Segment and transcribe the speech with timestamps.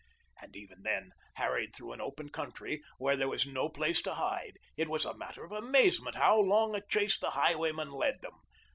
[0.41, 4.53] And even then, harried through an open country, where there was no place to hide,
[4.75, 8.33] it was a matter of amazement how long a chase the highwayman led them.